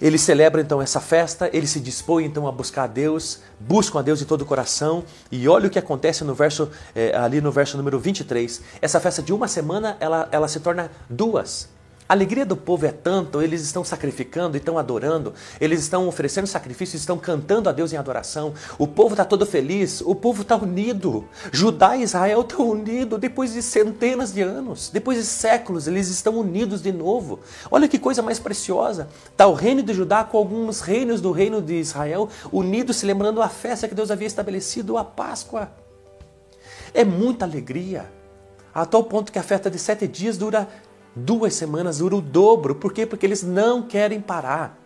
Eles 0.00 0.22
celebram 0.22 0.62
então 0.62 0.80
essa 0.80 1.00
festa, 1.00 1.50
eles 1.52 1.70
se 1.70 1.80
dispõem 1.80 2.26
então 2.26 2.48
a 2.48 2.52
buscar 2.52 2.84
a 2.84 2.86
Deus, 2.86 3.40
buscam 3.58 3.98
a 3.98 4.02
Deus 4.02 4.18
de 4.18 4.24
todo 4.24 4.42
o 4.42 4.46
coração, 4.46 5.04
e 5.30 5.46
olha 5.48 5.66
o 5.66 5.70
que 5.70 5.78
acontece 5.78 6.24
no 6.24 6.34
verso, 6.34 6.70
é, 6.94 7.14
ali 7.14 7.40
no 7.40 7.52
verso 7.52 7.76
número 7.76 7.98
23. 7.98 8.62
Essa 8.80 8.98
festa 8.98 9.22
de 9.22 9.32
uma 9.32 9.46
semana, 9.46 9.96
ela, 10.00 10.28
ela 10.32 10.48
se 10.48 10.60
torna 10.60 10.90
duas. 11.08 11.68
A 12.10 12.12
alegria 12.12 12.44
do 12.44 12.56
povo 12.56 12.84
é 12.86 12.90
tanto, 12.90 13.40
eles 13.40 13.62
estão 13.62 13.84
sacrificando, 13.84 14.56
estão 14.56 14.76
adorando, 14.76 15.32
eles 15.60 15.78
estão 15.78 16.08
oferecendo 16.08 16.44
sacrifícios, 16.44 17.00
estão 17.00 17.16
cantando 17.16 17.68
a 17.68 17.72
Deus 17.72 17.92
em 17.92 17.96
adoração. 17.96 18.52
O 18.76 18.88
povo 18.88 19.12
está 19.12 19.24
todo 19.24 19.46
feliz, 19.46 20.00
o 20.00 20.12
povo 20.12 20.42
está 20.42 20.56
unido. 20.56 21.24
Judá 21.52 21.96
e 21.96 22.02
Israel 22.02 22.40
estão 22.40 22.68
unidos 22.68 23.20
depois 23.20 23.52
de 23.52 23.62
centenas 23.62 24.32
de 24.32 24.42
anos, 24.42 24.90
depois 24.92 25.18
de 25.18 25.24
séculos, 25.24 25.86
eles 25.86 26.08
estão 26.08 26.36
unidos 26.36 26.82
de 26.82 26.90
novo. 26.90 27.38
Olha 27.70 27.86
que 27.86 27.96
coisa 27.96 28.22
mais 28.22 28.40
preciosa. 28.40 29.06
Está 29.30 29.46
o 29.46 29.54
reino 29.54 29.80
de 29.80 29.94
Judá 29.94 30.24
com 30.24 30.36
alguns 30.36 30.80
reinos 30.80 31.20
do 31.20 31.30
reino 31.30 31.62
de 31.62 31.74
Israel 31.74 32.28
unidos, 32.50 32.96
se 32.96 33.06
lembrando 33.06 33.40
a 33.40 33.48
festa 33.48 33.86
que 33.86 33.94
Deus 33.94 34.10
havia 34.10 34.26
estabelecido, 34.26 34.98
a 34.98 35.04
Páscoa. 35.04 35.70
É 36.92 37.04
muita 37.04 37.44
alegria. 37.44 38.10
A 38.74 38.84
tal 38.84 39.04
ponto 39.04 39.30
que 39.30 39.38
a 39.38 39.42
festa 39.44 39.70
de 39.70 39.78
sete 39.78 40.08
dias 40.08 40.36
dura 40.36 40.68
Duas 41.20 41.54
semanas 41.54 41.98
dura 41.98 42.16
o 42.16 42.20
dobro. 42.20 42.74
Por 42.74 42.92
quê? 42.92 43.04
Porque 43.04 43.26
eles 43.26 43.42
não 43.42 43.82
querem 43.82 44.20
parar. 44.20 44.78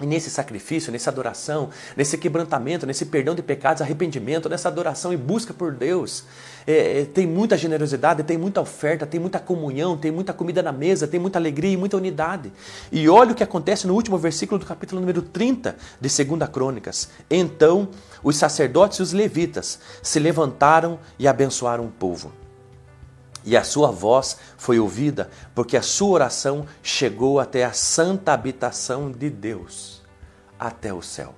E 0.00 0.06
nesse 0.06 0.30
sacrifício, 0.30 0.90
nessa 0.90 1.10
adoração, 1.10 1.68
nesse 1.96 2.18
quebrantamento, 2.18 2.84
nesse 2.84 3.06
perdão 3.06 3.36
de 3.36 3.42
pecados, 3.42 3.80
arrependimento, 3.80 4.48
nessa 4.48 4.68
adoração 4.68 5.12
e 5.12 5.16
busca 5.16 5.54
por 5.54 5.72
Deus, 5.72 6.24
é, 6.66 7.02
é, 7.02 7.04
tem 7.04 7.24
muita 7.24 7.56
generosidade, 7.56 8.24
tem 8.24 8.36
muita 8.36 8.60
oferta, 8.60 9.06
tem 9.06 9.20
muita 9.20 9.38
comunhão, 9.38 9.96
tem 9.96 10.10
muita 10.10 10.32
comida 10.32 10.60
na 10.60 10.72
mesa, 10.72 11.06
tem 11.06 11.20
muita 11.20 11.38
alegria 11.38 11.72
e 11.72 11.76
muita 11.76 11.96
unidade. 11.96 12.52
E 12.90 13.08
olha 13.08 13.30
o 13.30 13.34
que 13.34 13.44
acontece 13.44 13.86
no 13.86 13.94
último 13.94 14.18
versículo 14.18 14.58
do 14.58 14.66
capítulo 14.66 15.00
número 15.00 15.22
30 15.22 15.76
de 16.00 16.24
2 16.24 16.48
Crônicas. 16.50 17.08
Então 17.30 17.88
os 18.24 18.36
sacerdotes 18.36 18.98
e 18.98 19.02
os 19.02 19.12
levitas 19.12 19.78
se 20.02 20.18
levantaram 20.18 20.98
e 21.16 21.28
abençoaram 21.28 21.84
o 21.84 21.90
povo. 21.90 22.41
E 23.44 23.56
a 23.56 23.64
sua 23.64 23.90
voz 23.90 24.36
foi 24.56 24.78
ouvida, 24.78 25.30
porque 25.54 25.76
a 25.76 25.82
sua 25.82 26.10
oração 26.10 26.66
chegou 26.82 27.40
até 27.40 27.64
a 27.64 27.72
santa 27.72 28.32
habitação 28.32 29.10
de 29.10 29.28
Deus, 29.28 30.02
até 30.58 30.92
o 30.92 31.02
céu. 31.02 31.34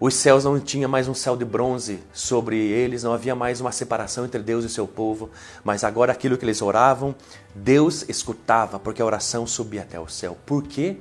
Os 0.00 0.14
céus 0.14 0.44
não 0.44 0.58
tinham 0.58 0.90
mais 0.90 1.06
um 1.08 1.14
céu 1.14 1.36
de 1.36 1.44
bronze 1.44 2.00
sobre 2.12 2.56
eles, 2.58 3.02
não 3.04 3.14
havia 3.14 3.34
mais 3.34 3.60
uma 3.60 3.72
separação 3.72 4.24
entre 4.24 4.42
Deus 4.42 4.64
e 4.64 4.68
seu 4.68 4.86
povo, 4.86 5.30
mas 5.62 5.84
agora 5.84 6.12
aquilo 6.12 6.36
que 6.36 6.44
eles 6.44 6.60
oravam, 6.60 7.14
Deus 7.54 8.04
escutava, 8.08 8.78
porque 8.78 9.00
a 9.00 9.04
oração 9.04 9.46
subia 9.46 9.82
até 9.82 9.98
o 9.98 10.08
céu. 10.08 10.36
Por 10.44 10.64
quê? 10.64 10.98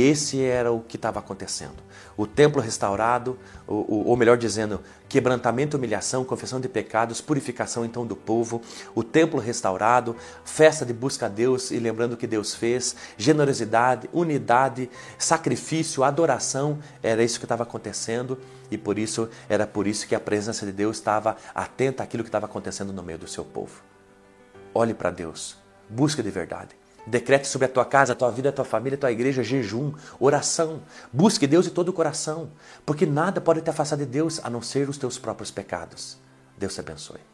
Esse 0.00 0.42
era 0.42 0.72
o 0.72 0.80
que 0.80 0.96
estava 0.96 1.18
acontecendo 1.18 1.82
o 2.16 2.26
templo 2.26 2.60
restaurado, 2.60 3.38
ou, 3.66 4.06
ou 4.06 4.16
melhor 4.16 4.36
dizendo, 4.36 4.80
quebrantamento, 5.08 5.76
humilhação, 5.76 6.24
confissão 6.24 6.60
de 6.60 6.68
pecados, 6.68 7.20
purificação 7.20 7.84
então 7.84 8.06
do 8.06 8.16
povo, 8.16 8.60
o 8.94 9.02
templo 9.02 9.40
restaurado, 9.40 10.16
festa 10.44 10.84
de 10.84 10.92
busca 10.92 11.26
a 11.26 11.28
Deus 11.28 11.70
e 11.70 11.78
lembrando 11.78 12.14
o 12.14 12.16
que 12.16 12.26
Deus 12.26 12.54
fez, 12.54 12.94
generosidade, 13.16 14.08
unidade, 14.12 14.90
sacrifício, 15.18 16.04
adoração, 16.04 16.78
era 17.02 17.22
isso 17.22 17.38
que 17.38 17.44
estava 17.44 17.62
acontecendo 17.62 18.38
e 18.70 18.78
por 18.78 18.98
isso 18.98 19.28
era 19.48 19.66
por 19.66 19.86
isso 19.86 20.06
que 20.06 20.14
a 20.14 20.20
presença 20.20 20.64
de 20.64 20.72
Deus 20.72 20.96
estava 20.96 21.36
atenta 21.54 22.02
àquilo 22.02 22.22
que 22.22 22.28
estava 22.28 22.46
acontecendo 22.46 22.92
no 22.92 23.02
meio 23.02 23.18
do 23.18 23.28
seu 23.28 23.44
povo. 23.44 23.82
Olhe 24.74 24.94
para 24.94 25.10
Deus, 25.10 25.56
busque 25.88 26.22
de 26.22 26.30
verdade. 26.30 26.83
Decrete 27.06 27.46
sobre 27.46 27.66
a 27.66 27.68
tua 27.68 27.84
casa, 27.84 28.12
a 28.12 28.16
tua 28.16 28.30
vida, 28.30 28.48
a 28.48 28.52
tua 28.52 28.64
família, 28.64 28.96
a 28.96 29.00
tua 29.00 29.12
igreja 29.12 29.42
jejum, 29.42 29.92
oração. 30.18 30.82
Busque 31.12 31.46
Deus 31.46 31.66
de 31.66 31.70
todo 31.70 31.90
o 31.90 31.92
coração, 31.92 32.50
porque 32.86 33.04
nada 33.04 33.40
pode 33.40 33.60
te 33.60 33.70
afastar 33.70 33.96
de 33.96 34.06
Deus 34.06 34.40
a 34.42 34.48
não 34.48 34.62
ser 34.62 34.88
os 34.88 34.96
teus 34.96 35.18
próprios 35.18 35.50
pecados. 35.50 36.16
Deus 36.56 36.74
te 36.74 36.80
abençoe. 36.80 37.33